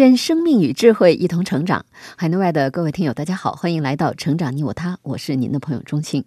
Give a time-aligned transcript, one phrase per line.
[0.00, 1.84] 愿生命与智慧一同成长。
[2.16, 6.24] 海内外的各位听友，大家好，欢迎来到《成长你我他》，我是您的朋友钟庆。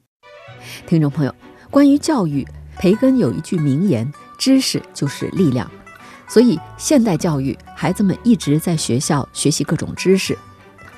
[0.86, 1.34] 听众朋友，
[1.72, 2.48] 关于教育，
[2.78, 5.68] 培根有一句名言：“知识就是力量。”
[6.30, 10.38] 所以，现代教育，孩子们一直在学校学习各种知识。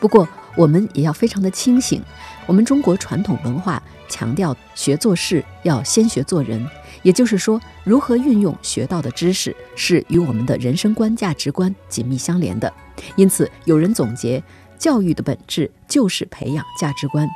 [0.01, 2.01] 不过，我们也要非常的清醒。
[2.45, 6.65] 我们中国传统文化强调学做事要先学做人，
[7.01, 12.71] 也就是说，如何运用学到的知识是与我们的人生观、价值观紧密相连的。
[13.15, 14.41] 因此，有人总结，
[14.77, 17.27] 教育的本质就是培养价值观。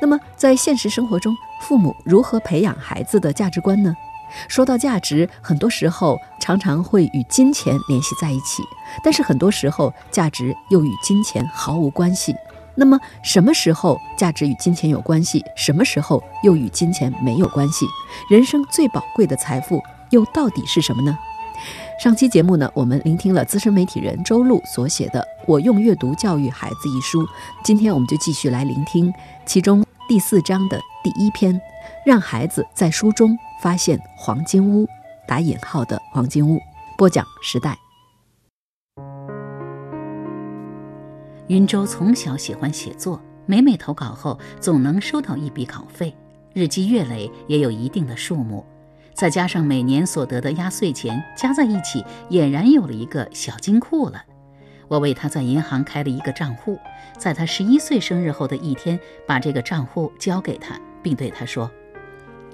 [0.00, 3.94] 那么，在现实生活中，父母如何培养孩子的价值观呢？
[4.48, 8.62] 说到价值，很多时候常常会与金钱联系在一起，
[9.02, 12.34] 但是很多时候价值又与金钱毫无关系。
[12.78, 15.42] 那么，什么时候价值与金钱有关系？
[15.56, 17.86] 什么时候又与金钱没有关系？
[18.28, 21.16] 人生最宝贵的财富又到底是什么呢？
[21.98, 27.26] 上期节目呢，我们聆听了资深媒体人周璐所写的《我用阅读教育孩子》一书。
[27.64, 29.10] 今天我们就继续来聆听
[29.46, 31.58] 其中第四章的第一篇，
[32.04, 34.86] 让孩子在书中发现黄金屋
[35.26, 36.60] （打引号的黄金屋）。
[36.96, 37.76] 播讲时代。
[41.48, 46.16] 云州从小喜欢写作，每每投稿后总能收到一笔稿费，
[46.54, 48.64] 日积月累也有一定的数目，
[49.14, 54.24] 再加上每年所得的压岁钱，加在一起，俨然有了一个小金库了。
[54.88, 56.78] 我为他在银行开了一个账户，
[57.18, 61.70] 在他十一岁生日后的一天，把这个账户交给他，并对他说：“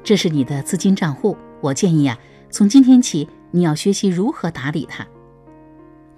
[0.05, 2.19] 这是你的资金账户，我建议啊，
[2.51, 5.07] 从今天起你要学习如何打理它。”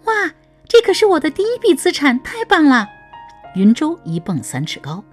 [0.07, 0.13] 哇！
[0.67, 2.89] 这可是我的第一笔资产，太棒了！
[3.55, 5.05] 云州一蹦三尺高，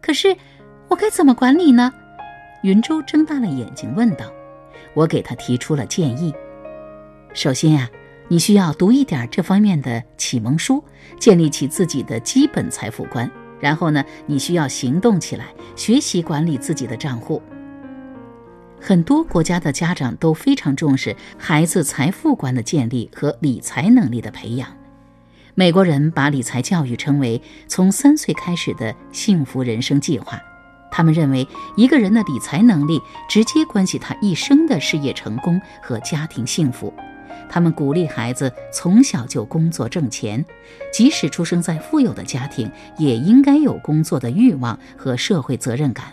[0.00, 0.36] 可是
[0.86, 1.92] 我该怎么管理呢？
[2.62, 4.24] 云州睁大了眼睛问道。
[4.94, 6.32] 我给他提出了建议。
[7.34, 7.90] 首先呀，
[8.28, 10.84] 你需要读一点这方面的启蒙书，
[11.18, 13.28] 建立起自己的基本财富观。
[13.62, 15.46] 然后呢，你需要行动起来，
[15.76, 17.40] 学习管理自己的账户。
[18.80, 24.68] 很多国家的家长都非常重视孩子财富观的建立和理财能力的培养。
[25.54, 30.40] 美国人把理财教育称为从三岁开始的幸福人生计划。
[30.90, 31.46] 他们认为，
[31.76, 36.92] 一个人的理财能力直接关系他一生的事业成功和家庭幸福。
[37.52, 40.42] 他们鼓励孩子从小就工作挣钱，
[40.90, 46.06] 即使出生在富有的家庭，也应该有工作的欲望和社会责任感。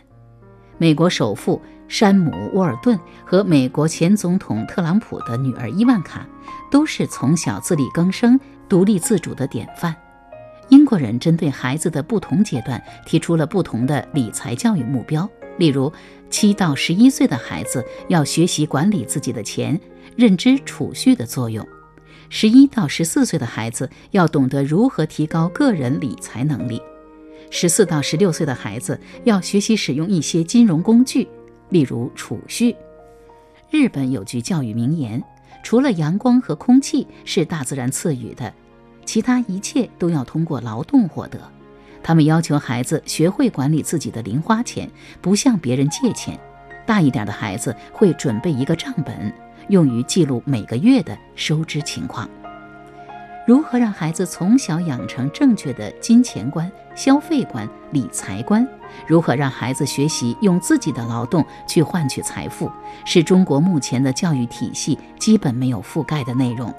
[0.77, 6.27] 美国首富山姆·沃尔顿和美国前总统特朗普的女儿伊万卡，
[6.69, 8.37] 都是从小自力更生。
[8.67, 9.95] 独立自主的典范。
[10.67, 15.27] 英国人针对孩子的不同阶段提出了不同的理财教育目标，
[15.57, 15.91] 例如，
[16.29, 19.79] 七到十一岁的孩子要学习管理自己的钱，
[20.15, 21.65] 认知储蓄的作用；
[22.29, 26.79] 十一到十四岁的孩子要懂得如何提高个人理财能力；
[27.49, 31.27] 十四到十六岁的孩子要学习使用一些金融工具，
[31.69, 32.75] 例如储蓄。
[33.69, 35.23] 日本有句教育名言。
[35.61, 38.53] 除了阳光和空气是大自然赐予的，
[39.03, 41.37] 其他一切都要通过劳动获得。
[42.01, 44.89] 他们要求孩子学会管理自己的零花钱，
[45.21, 46.39] 不向别人借钱。
[46.85, 49.33] 大一点的孩子会准备一个账本，
[49.69, 52.29] 用于记录每个月的收支情况。
[53.47, 58.67] 如何让孩子从小养成正确的金钱观、消费观、理财观？
[59.07, 62.71] 如何让孩子学习用自己的劳动去换取财富，
[63.05, 66.71] 是中国目前的教育体系基本没有覆盖的内容，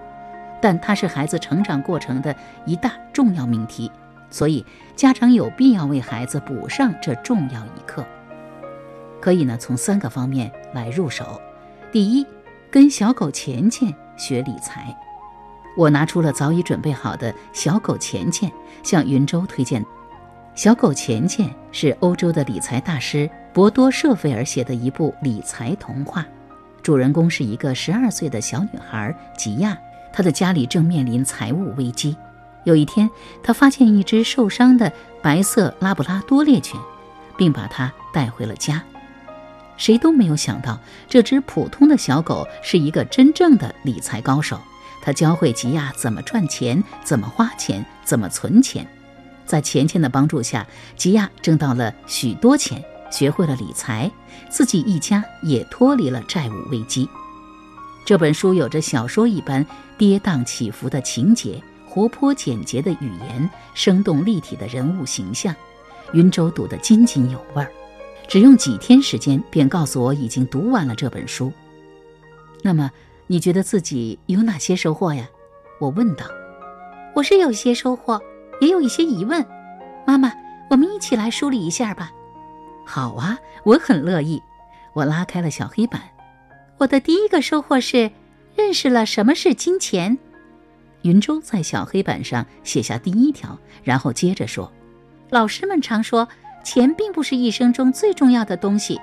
[0.61, 2.35] 但它是孩子成长过程的
[2.65, 3.91] 一大重要命题，
[4.31, 4.65] 所以
[4.95, 8.05] 家长有必要为孩子补上这重要一课。
[9.21, 11.41] 可以呢，从三个方面来入手。
[11.91, 12.25] 第一，
[12.71, 14.97] 跟小狗钱钱学理财。
[15.77, 18.51] 我拿出了早已准备好的小狗钱钱，
[18.83, 19.85] 向云州推荐。
[20.55, 26.27] 小狗钱钱是欧洲的理财大师博多舍费尔写的一部理财童话，
[26.83, 29.79] 主人公是一个十二岁的小女孩吉亚，
[30.13, 32.17] 她的家里正面临财务危机。
[32.65, 33.09] 有一天，
[33.43, 34.93] 她发现一只受伤的
[35.23, 36.79] 白色拉布拉多猎犬，
[37.39, 38.83] 并把它带回了家。
[39.81, 40.79] 谁都没有想到，
[41.09, 44.61] 这只普通的小狗是一个真正的理财高手。
[45.03, 48.87] 他教会吉亚怎么赚钱、怎么花钱、怎么存钱。
[49.47, 50.67] 在钱钱的帮助下，
[50.97, 54.11] 吉亚挣到了许多钱，学会了理财，
[54.51, 57.09] 自己一家也脱离了债务危机。
[58.05, 59.65] 这本书有着小说一般
[59.97, 65.57] 跌宕起伏的情节，活泼简洁的语言，生动立体的人物形象。
[66.13, 67.73] 云州读得津津有味儿，
[68.31, 71.53] 只用几天时间便告诉我已经读完了这本书。
[72.63, 72.89] 那么，
[73.27, 75.29] 你觉得自己有哪些收获呀？
[75.81, 76.25] 我问道。
[77.13, 78.23] 我是有些收获，
[78.61, 79.45] 也有一些疑问。
[80.07, 80.33] 妈妈，
[80.71, 82.13] 我们一起来梳理一下吧。
[82.87, 84.41] 好啊，我很乐意。
[84.93, 86.01] 我拉开了小黑板。
[86.79, 88.13] 我的第一个收获是
[88.55, 90.17] 认识了什么是金钱。
[91.03, 94.73] 云州在小黑板上写下第一条，然后接着说
[95.31, 96.29] ：“老师们常说，
[96.63, 99.01] 钱并不是一生中最重要的东西。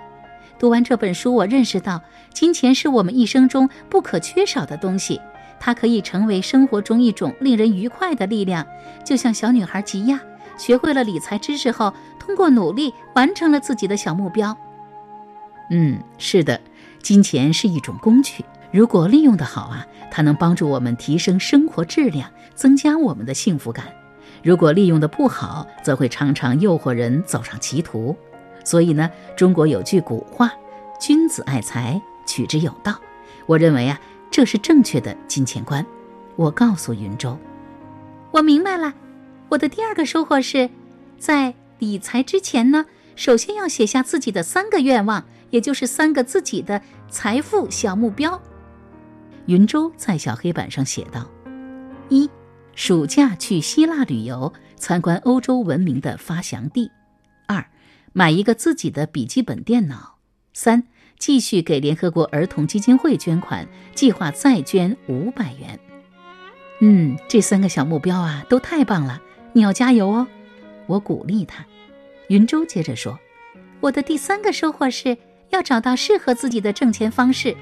[0.60, 2.02] 读完这本书，我认识到，
[2.34, 5.20] 金钱是我们一生中不可缺少的东西。
[5.60, 8.66] 它可以成为生活中一种令人愉快的力量，
[9.04, 10.20] 就像小女孩吉亚
[10.58, 14.56] 学会了理财知识后，通过努力完成了自己的小目标。
[15.70, 16.60] 嗯，是的。”
[17.02, 23.86] 金钱是一种工具，如果利用得好啊，它能帮助我们提升生活质量，增加我们的幸福感；
[24.48, 28.16] 如果利用的不好，则会常常诱惑人走上歧途。
[28.64, 30.50] 所以呢，中国有句古话
[31.02, 32.98] ：“君子爱财，取之有道。”
[33.46, 34.00] 我认为啊，
[34.32, 35.86] 这是正确的金钱观。
[36.38, 37.38] 我告诉云州，
[38.32, 38.94] 我明白了。
[39.50, 40.70] 我的第二个收获是，
[41.20, 42.86] 在理财之前呢，
[43.18, 45.26] 首先要写下自己的三个愿望。
[45.50, 48.42] 也就是三个自己的财富小目标。
[49.48, 51.26] 云州在小黑板上写道：
[52.08, 52.30] 一、
[52.78, 56.92] 暑假去希腊旅游，参观欧洲文明的发祥地；
[57.48, 57.66] 二、
[58.14, 60.20] 买一个自己的笔记本电脑；
[60.54, 60.84] 三、
[61.18, 65.80] 继续给联合国儿童基金会捐款，计划再捐五百元。
[66.80, 69.20] 嗯，这三个小目标啊，都太棒了！
[69.54, 70.28] 你要加油哦！
[70.86, 71.66] 我鼓励他。
[72.30, 73.18] 云州接着说
[73.82, 75.18] ：“我的第三个收获是。”
[75.50, 77.56] 要找到适合自己的挣钱方式。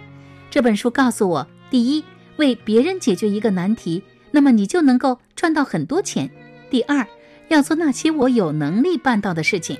[0.50, 2.03] 这本书告诉我：第一，
[2.38, 4.01] 为别人解决一个难题，
[4.36, 6.28] 那么你就能够赚到很多钱；
[6.70, 7.08] 第二，
[7.48, 9.78] 要做那些我有能力办到的事情。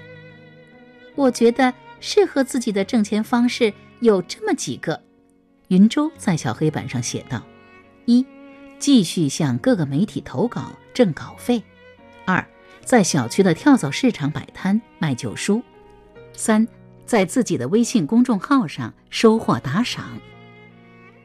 [1.16, 5.04] 我觉得适合自己的挣钱方式有这么几个。
[5.68, 7.44] 云州在小黑板上写道：
[8.06, 8.25] 一，
[8.80, 11.62] 继续向各个媒体投稿挣稿费；
[12.24, 12.48] 二，
[12.86, 15.62] 在小区的跳蚤市场摆摊卖旧书；
[16.31, 16.66] 三。
[17.06, 20.19] 在自己的微信公众号上收获打赏。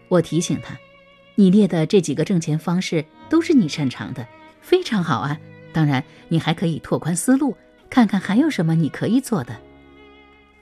[0.08, 0.76] 我提醒他
[1.36, 4.26] ：“你列的这几个挣钱方式都是你擅长的，
[4.60, 5.38] 非常好啊！
[5.72, 7.56] 当然，你还可以拓宽思路，
[7.88, 9.56] 看看还有什么你可以做的。”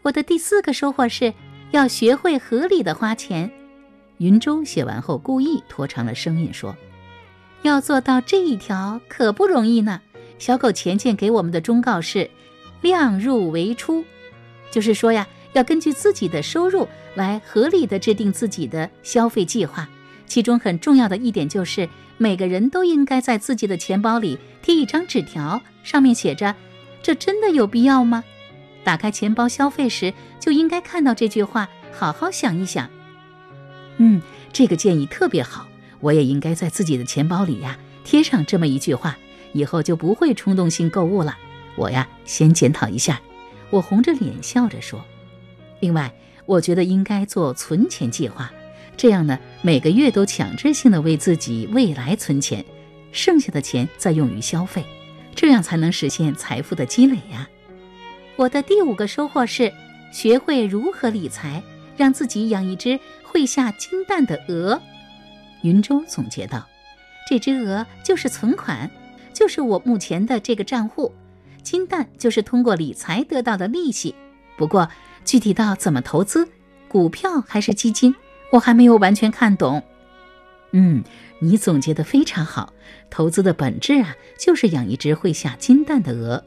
[0.02, 1.34] 我的第四个收获是
[1.72, 3.50] 要学会合理的花钱。
[4.18, 6.76] 云州写完后故意拖长了声音说
[7.62, 10.00] ：“要做到这一条可不容易呢。”
[10.38, 12.30] 小狗钱钱给我们的忠告是
[12.80, 14.04] ：“量入为出。”
[14.70, 19.88] 就是说呀，要根据自己的收入来合理的制定自己的消费计划。
[20.28, 21.88] 其中很重要的一点就是，
[22.18, 26.54] 每个人都应该在自己的钱包里贴一张纸条，上面写着
[27.02, 28.22] ：“这真的有必要吗？”
[28.84, 32.88] 打开钱包消费时，就应该看到这句话，好好想一想。
[33.96, 34.22] 嗯，
[34.52, 35.66] 这个建议特别好，
[36.00, 39.18] 我也应该在自己的钱包里呀贴上这么一句话，
[39.52, 41.36] 以后就不会冲动性购物了。
[41.74, 43.20] 我呀，先检讨一下。
[43.70, 45.04] 我红着脸笑着说
[45.80, 46.10] ：“另外，
[46.46, 48.50] 我觉得应该做存钱计划，
[48.98, 52.62] 这样呢，每个月都强制性的为自己未来存钱，
[53.12, 54.84] 剩下的钱再用于消费，
[55.36, 57.48] 这样才能实现财富的积累呀。”
[58.34, 59.72] 我的第五个收获是
[60.12, 61.62] 学会如何理财，
[61.96, 64.82] 让自己养一只会下金蛋的鹅。
[65.62, 66.66] 云州总结道
[67.30, 68.90] ：“这只鹅就是存款，
[69.32, 71.12] 就是我目前的这个账户。”
[71.62, 74.14] 金蛋就是通过理财得到的利息，
[74.56, 74.88] 不过
[75.24, 76.48] 具体到怎么投资，
[76.88, 78.14] 股票还是基金，
[78.50, 79.82] 我还没有完全看懂。
[80.72, 81.02] 嗯，
[81.38, 82.72] 你总结的非常好。
[83.10, 86.44] 投资的本质啊，就是养一只会下金蛋的鹅。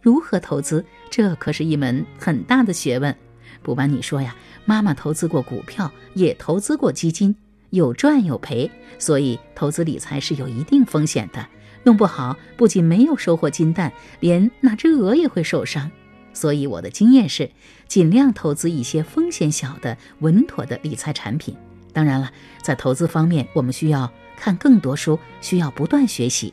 [0.00, 3.14] 如何投资，这可是一门很大的学问。
[3.62, 7.34] 不瞒你说呀，妈妈投资过股票，也投资过基金，
[7.70, 11.44] 有赚有赔，所以投资理财是有一定风险的。
[11.82, 15.90] 弄不好，不仅没有收获金蛋，连那只鹅也会受伤。
[16.36, 17.50] 所以我的经验是，
[17.88, 21.56] 尽量投资一些风险小的、稳妥的理财产品。
[21.94, 22.30] 当然了，
[22.62, 26.52] 在投资方面，我们需要看更多书，需要不断学习。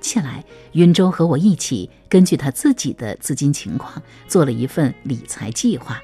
[0.00, 0.42] 接下来，
[0.72, 6.00] 云州和我一起根据他自己的资金情况，做了一份理财计划：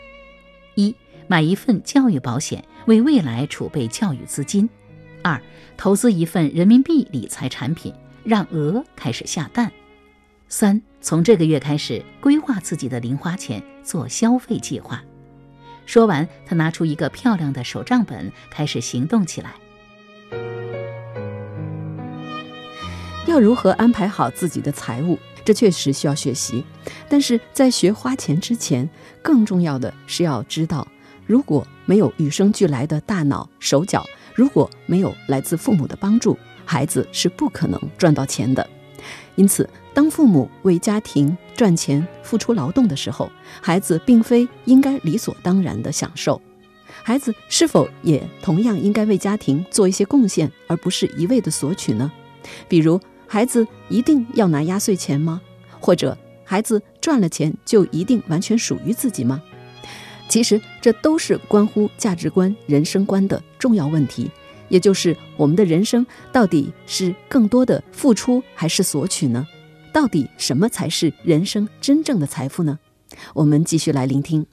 [0.75, 0.95] 一、
[1.29, 4.69] 买一份教育保险，为未来储备教育资金；
[5.23, 5.41] 二，
[5.79, 9.73] 投资一份人民币理财产品，让鹅开始下蛋。
[10.49, 15.03] 三，从这个月开始规划自己的零花钱，做消费计划。
[15.87, 19.55] 说完，他拿出一个漂亮的手账本，开始行动起来。
[23.27, 26.65] 要如何安排好自己的财务，这确实需要学习。
[27.09, 28.89] 但是在学花钱之前，
[29.23, 30.87] 更重要的是要知道，
[31.27, 34.05] 如果没有与生俱来的大脑、手脚，
[34.35, 38.69] 如果没有来自父母的帮助，孩子是不可能赚到钱的。
[39.35, 43.31] 因此，当父母为家庭赚钱、付出劳动的时候，
[43.61, 46.41] 孩子并非应该理所当然的享受。
[47.03, 52.11] 孩子是否也同样应该为家庭做一些贡献，而不是一味的索取呢？
[52.69, 55.41] 比如，孩子一定要拿压岁钱吗？
[55.81, 59.43] 或者，孩子赚了钱就一定完全属于自己吗？
[60.29, 64.31] 其实，这都是关乎价值观、人生观的重要问题。
[64.69, 69.47] 也就是我们的人生到底是更多的付出还是索取呢？
[69.93, 72.79] 到底什么才是人生真正的财富呢？
[73.35, 74.47] 我们继续来聆听。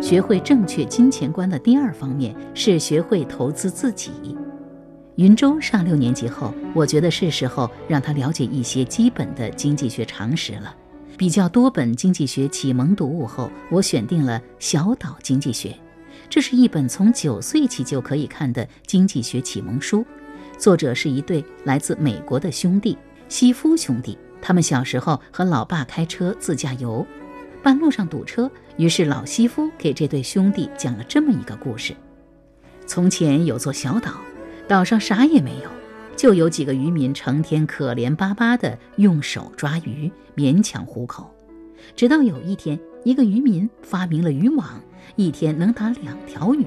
[0.00, 4.10] 学会正确金钱观的第二方面是学会投资自己。
[5.16, 10.74] 云州上六年级后，我觉得是时候让他了解一些基本的经济学常识了。
[11.18, 15.68] 比较多本经济学启蒙读物后，我选定了《小岛经济学》。
[16.30, 20.04] 这是一本从九岁起就可以看的经济学启蒙书，
[20.62, 22.96] 作者是一对来自美国的兄弟
[23.28, 24.16] 西夫兄弟。
[24.40, 27.04] 他们小时候和老爸开车自驾游，
[27.64, 31.92] 半路上堵车，于是老西夫给这对兄弟讲了这么一个故事：
[32.86, 34.12] 从前有座小岛，
[34.68, 35.70] 岛上啥也没有，
[36.16, 41.28] 就有几个渔民成天可怜巴巴地用手抓鱼，勉强糊口。
[41.96, 44.80] 直到有一天，一个渔民发明了渔网。
[45.16, 46.64] 一天能打两条鱼，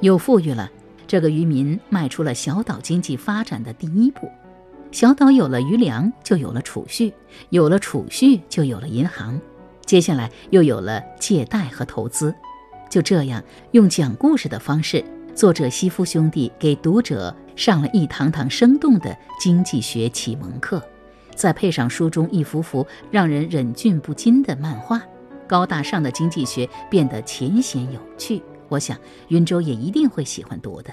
[0.00, 0.72] 又富裕了。
[1.08, 4.30] 这个渔民迈出了小岛经济发展的第一步。
[4.92, 7.12] 小岛有了余粮，就有了储蓄，
[7.48, 9.40] 有了储蓄，就有了银行。
[9.84, 12.34] 接下来又有了借贷和投资。
[12.90, 15.02] 就这样，用讲故事的方式，
[15.34, 20.82] 作者西夫兄弟给读者上了一堂堂生动的经济学启蒙课，
[21.34, 25.02] 再配上书中一幅幅让人忍俊不禁的漫画。
[25.46, 28.96] 高大上的经济学变得浅显有趣，我想
[29.28, 30.92] 云州也一定会喜欢读的。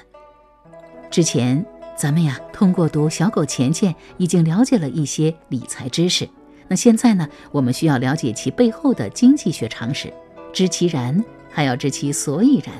[1.10, 1.66] 之前
[1.96, 6.28] 咱们呀，通过读《小狗钱钱》已经了解了一些理财知识，
[6.68, 10.12] 那现在呢，我们需要了解其背后的经济学常识，
[10.52, 12.76] 知其然，还要知其所以然。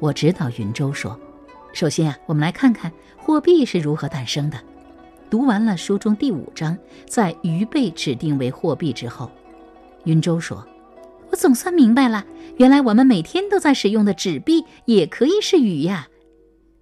[0.00, 1.18] 我指导云州说，
[1.72, 4.58] 首先啊，我们来看看货币是如何诞生的。
[5.28, 9.30] 读完了书中第五章，在鱼被指定为货币之后，
[10.04, 10.66] 云州说。
[11.30, 12.24] 我总算明白了，
[12.56, 16.08] 原来我们每天都在使用的纸币也可以是鱼呀。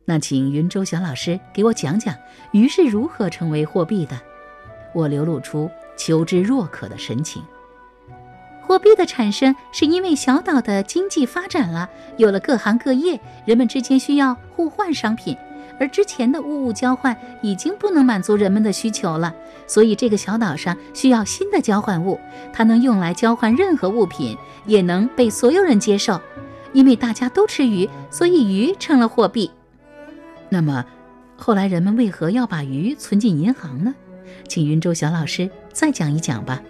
[0.05, 2.15] 那请云州小老师给我讲讲
[2.53, 4.21] 鱼是如何成为货币的。
[4.95, 7.43] 我流露出求知若渴的神情。
[8.63, 15.37] 货币的产生是因为小岛的经济发展了，有了各行各业，人们之间需要互换商品。
[15.79, 19.35] 而之前的物物交换已经不能满足人们的需求了，
[19.67, 22.19] 所以这个小岛上需要新的交换物，
[22.53, 26.21] 它能用来交换任何物品，也能被所有人接受。
[26.73, 29.51] 因为大家都吃鱼，所以鱼成了货币。
[30.49, 30.85] 那么，
[31.37, 33.95] 后来人们为何要把鱼存进银行呢？
[34.47, 36.61] 请云州小老师再讲一讲吧。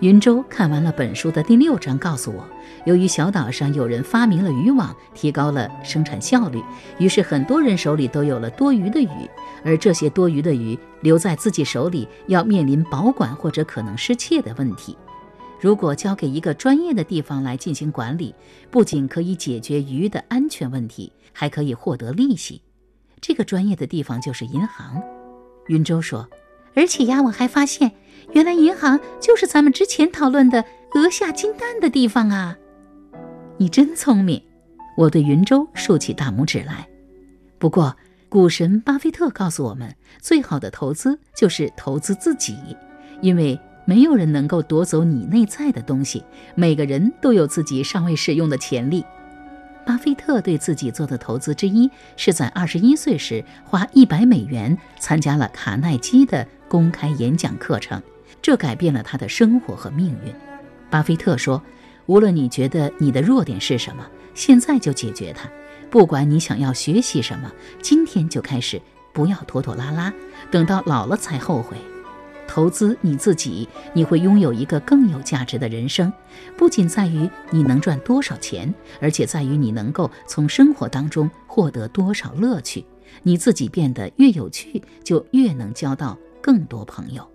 [0.00, 2.48] 云州看完了本书的第六章，告诉我，
[2.86, 6.62] 由于小岛上有人发明了渔网，提高了生产效率，
[7.00, 9.28] 于是很多人手里都有了多余的鱼，
[9.64, 14.96] 而这些多余的鱼留在自己手里，要面临保管或者可能失窃的问题。
[15.60, 18.32] 如果交给一个专业的地方来进行管理，
[18.70, 22.62] 不仅可以解决鱼的安全问题，还可以获得利息。
[23.20, 25.02] 这个专业的地方就是银行。
[25.66, 26.28] 云州说。
[26.74, 27.90] 而且呀，我还发现，
[28.32, 32.56] 原来银行就是咱们之前讨论的鹅下金蛋的地方啊！
[33.56, 34.42] 你真聪明，
[34.96, 36.86] 我对云州竖起大拇指来。
[37.58, 37.96] 不过，
[38.28, 42.56] 股神巴菲特告诉我们，最好的投资就是投资自己，
[43.20, 46.22] 因为没有人能够夺走你内在的东西，
[46.54, 49.04] 每个人都有自己尚未使用的潜力。
[49.86, 58.00] 巴菲特对自己做的投资之一，是在二十一岁时花一百美元参加了卡耐基的公开演讲课程，
[58.40, 60.34] 这改变了他的生活和命运。
[60.90, 61.62] 巴菲特说
[62.06, 65.48] ：“无论你觉得你的弱点是什么，现在就解决它；
[65.90, 67.52] 不管你想要学习什么，
[67.82, 68.80] 今天就开始，
[69.12, 70.12] 不要拖拖拉拉，
[70.50, 71.76] 等到老了才后悔。”
[72.48, 76.10] 投资你自己，你会拥有一个更有价值的人生。
[76.56, 82.82] 不仅在于你能赚多少钱，而且在于你能够从生活当中获得多少乐趣。
[83.22, 87.28] 你自己变得越有趣，就越能交到更多朋友。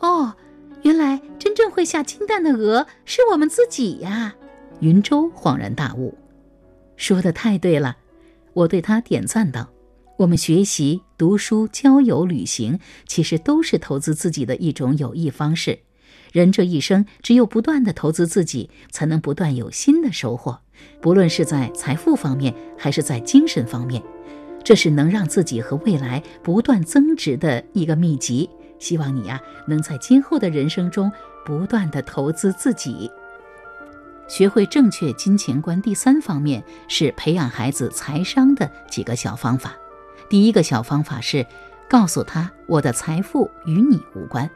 [0.00, 0.34] 哦，
[0.82, 4.34] 原来真正会下金蛋的鹅是我们自己呀！
[4.80, 6.16] 云舟恍然大悟，
[6.96, 7.96] 说的太对了。
[8.54, 9.68] 我对他点赞道
[10.16, 15.80] ：“我们学习、读书、交友、旅行，其实都是投资自己的一种有益方式。
[16.32, 20.60] 人这一生，只有不断的投资自己，才能不断有新的收获，
[21.02, 24.02] 不论是在财富方面，还是在精神方面。
[24.64, 28.48] 这是能让自己和未来不断增值的一个秘籍。
[28.80, 31.12] 希望你呀，能在今后的人生中
[31.44, 33.08] 不断的投资自己。”
[34.26, 39.74] 学会正确金钱观，第三方面是培养孩子财商的几个小方法。
[40.28, 41.44] 第一个小方法是
[41.88, 44.48] 告诉他：“我的财富与你无关。”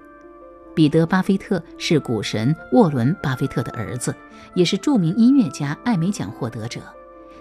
[0.77, 4.15] 彼得·巴菲特是股神沃伦·巴菲特的儿子，
[4.55, 6.81] 也是著名音乐家、艾美奖获得者。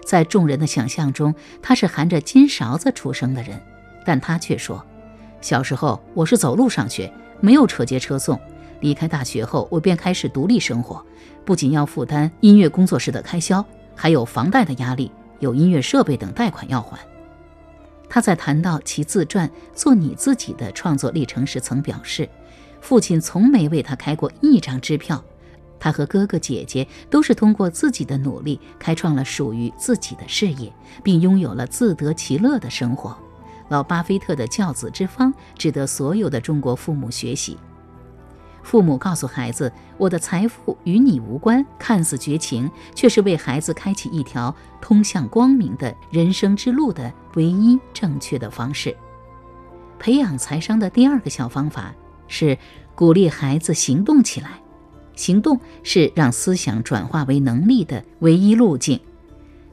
[0.04, 3.60] 在众人的想象中，他是含着金勺子出生的人，
[4.04, 4.84] 但他却说
[5.44, 8.40] ：“小时候我是走路上学，没有车接车送。
[8.80, 11.04] 离开大学后，我便开始独立生活。”
[11.44, 13.62] 不仅要负担音乐工作室的开销，
[13.94, 16.98] 还有房贷的压力，有音乐设备等贷款要还。
[18.08, 22.26] 他在谈到其自传《做你自己》的创作历程时，曾表示，
[22.80, 25.22] 父亲从没为他开过一张支票。
[25.78, 30.72] 他和哥哥姐姐都是通过自己的努力，开创了属于自己的事业，
[31.02, 33.14] 并拥有了自得其乐的生活。
[33.68, 37.58] 老巴菲特的教子之方，值得所有的中国父母学习。
[38.62, 48.96] 父母告诉孩子：“我的财富与你无关。”看似绝情，却是为孩子开启一条通向光明的人生之路的唯一正确的方式。
[49.98, 51.94] 培养财商的第二个小方法
[52.26, 52.56] 是
[52.94, 54.60] 鼓励孩子行动起来。
[55.14, 58.98] 行动是让思想转化为能力的唯一路径。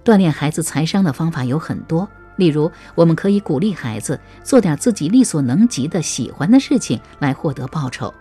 [0.04, 2.08] 锻炼孩子财商的方法有很多，
[2.38, 8.14] 例如，我们可以鼓励孩子做点自己力所能及的喜欢的事情来获得报酬。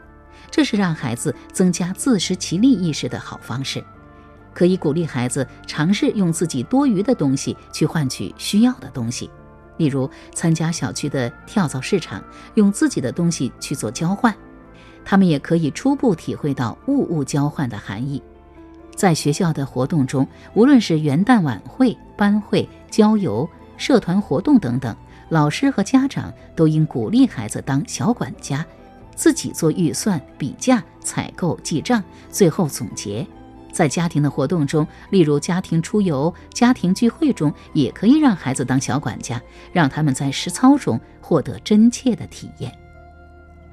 [0.50, 3.82] 这是让孩子增加自食其力意识的好方式，
[4.52, 9.30] 可以鼓励孩子尝试用自己多余的东西去换取需要的东西，
[9.76, 12.22] 例如参加小区的跳蚤市场，
[12.54, 14.34] 用自己的东西去做交换。
[15.04, 18.20] 他们也可以初步体会到物物交换的含义。
[18.94, 23.48] 在学校的活动中，无论是元旦晚会、班会、郊游、
[23.80, 24.94] 社团活动等等，
[25.30, 28.64] 老师和家长都应鼓励孩子当小管家。
[29.16, 33.26] 自己做预算、比价、采购、记账，最后总结。
[33.72, 39.40] 在家庭的活动中，例如家庭出游、家庭聚会中，也可以让孩子当小管家，
[39.72, 42.70] 让他们在实操中获得真切的体验。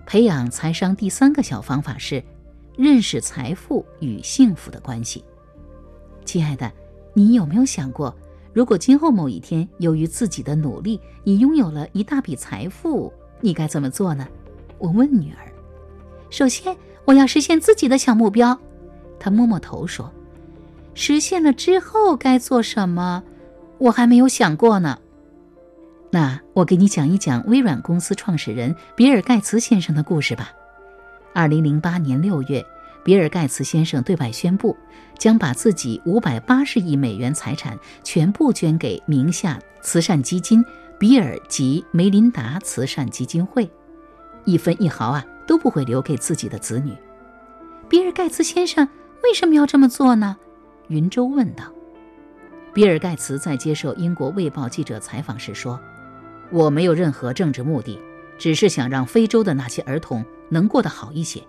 [0.06, 2.24] 培养财商第三个小方法是
[2.78, 5.24] 认识财富与幸福的关系。
[6.24, 6.72] 亲爱的，
[7.14, 8.16] 你有没有想过，
[8.58, 14.28] 如果今后某一天由于自己的努力，你拥有了一大笔财富，你该怎么做呢？
[14.80, 15.46] 我问女儿
[16.32, 18.60] ：“首先，我要实现自己的小目标。”
[19.20, 20.12] 她摸摸头说
[20.96, 23.24] ：“实现了之后该做什么？
[23.78, 24.98] 我还没有想过呢。”
[26.10, 30.52] 那我给你讲一讲微软公司创始人比尔·盖茨先生的故事吧。
[31.32, 32.66] 二零零八年六月，
[33.08, 34.76] 比尔·盖茨先生对外宣布，
[35.18, 40.62] 将把自己五百八十亿美元财产全部捐给名下慈善基金——
[41.00, 43.72] 比尔及梅琳达慈善基金会。
[44.44, 46.92] 一分一毫啊都不会留给自己的子女。
[47.88, 48.86] 比尔盖茨先生
[49.24, 50.36] 为什么要这么做呢？
[50.90, 51.64] 云舟问道。
[52.74, 55.80] 比尔盖茨在接受英国卫报记者采访时说
[56.52, 57.98] ：“我没有任何政治目的，
[58.38, 61.42] 只是想让非洲的那些儿童能过得好一些。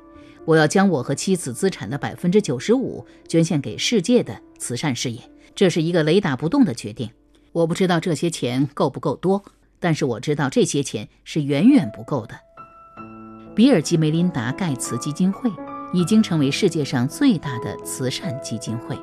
[0.49, 5.21] 我要将我和妻子资产的百分之九十五捐献给世界的慈善事业。
[5.55, 7.11] 这是一个雷打不动的决定。
[7.53, 9.45] 我不知道这些钱够不够多，
[9.79, 12.35] 但是我知道这些钱是远远不够的。”
[13.55, 15.51] 比尔及梅琳达·盖茨基金会
[15.93, 18.97] 已经成为世界上最大的慈善基金会。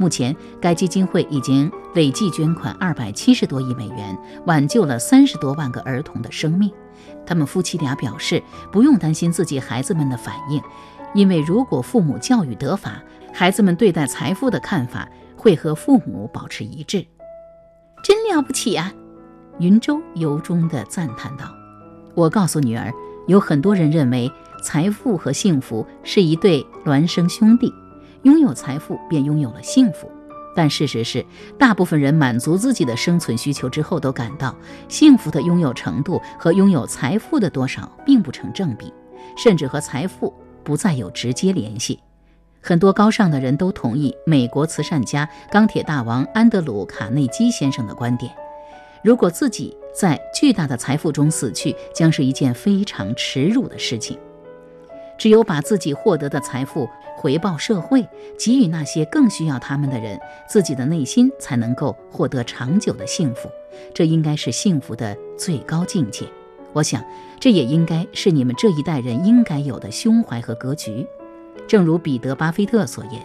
[0.00, 6.72] 目前，该基金会已经累计捐款二百七十多亿美元，挽救了三十多万个儿童的生命。
[7.26, 10.62] 他们夫妻俩表示，不用担心自己孩子们的反应，
[11.12, 17.06] 因为如果父母教育得法，孩子们对待财富的看法会和父母保持一致。
[18.02, 18.90] 真了不起啊！
[19.58, 21.54] 云舟由衷地赞叹道
[22.16, 22.90] ：“我告诉女儿。”
[23.26, 27.72] 有很多人认为财富和幸福是一对孪生兄弟，
[28.22, 30.10] 拥有财富便拥有了幸福。
[30.54, 31.24] 但事实是，
[31.58, 34.54] 大部分人满足自己的生存需求之后，都感到
[34.88, 38.92] 幸福的拥有程度和拥有财富的多少并不成正比。
[39.36, 42.00] 甚至和财富不再有直接联系。
[42.60, 48.32] 很多高尚的人都同意美国慈善家、钢铁大王安德鲁·卡内基先生的观点：
[49.04, 54.18] 如果自己在巨大的财富中死去，将是一件非常耻辱的事情。
[55.20, 63.46] 只有把自己获得的财富回报社会，给予那些更需要他们的人，自己的内心才能够获得长久的幸福。
[63.92, 66.24] 这应该是幸福的最高境界。
[66.72, 67.04] 我想，
[67.38, 71.06] 这也应该是你们这一代人应该有的胸怀和格局。
[71.68, 73.20] 正如彼得·巴菲特所言，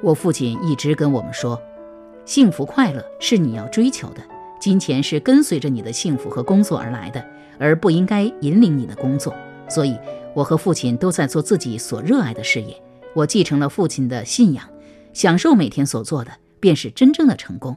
[0.00, 1.60] 我父亲一直跟我们说，
[2.24, 4.22] 幸福快乐是你要追求的，
[4.58, 7.22] 金钱是跟随着你的幸福和工作而来的，
[7.58, 9.34] 而不应该引领你的工作。
[9.68, 9.96] 所以，
[10.34, 12.80] 我和父亲都在做自己所热爱的事业。
[13.14, 14.64] 我继承了父亲的信仰，
[15.12, 17.76] 享受每天所做的，便是真正的成功。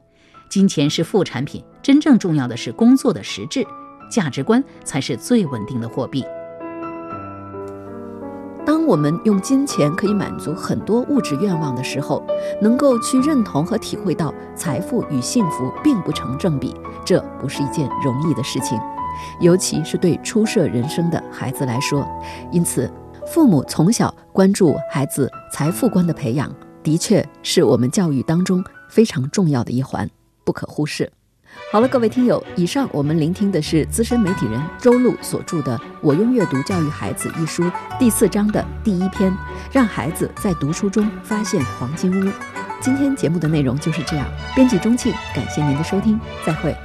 [0.50, 3.66] 金钱是副产品，真正重要的是工作的实质，
[4.12, 6.24] 价值观才是最稳定的货币。
[8.66, 12.24] 当我们用金钱可以满足很多物质愿望的时候，
[12.62, 18.80] 能够去认同和体会到财富与幸福并不成正比，这不是一件容易的事情，
[19.40, 22.08] 尤其是对初涉人生的孩子来说。
[22.52, 22.92] 因此，
[23.28, 30.10] 父母从小关注孩子财富观的培养，的确是我们教育当中非常重要的一环，
[30.44, 31.12] 不可忽视。
[31.72, 37.64] 好了，各位听友，以上我们聆听的是资深媒体人周璐所著的《我用阅读教育孩子》一书
[38.00, 39.32] 第四章的第一篇，
[39.72, 42.32] 让孩子在读书中发现黄金屋。
[42.82, 46.76] 今天节目的内容就是这样，编辑钟庆，感谢您的收听，再会。